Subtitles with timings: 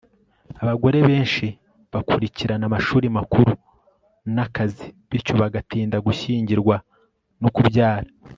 [0.63, 1.45] Abagore benshi
[1.93, 3.51] bakurikirana amashuri makuru
[4.35, 6.75] nakazi bityo bagatinda gushyingirwa
[7.41, 8.09] no kubyara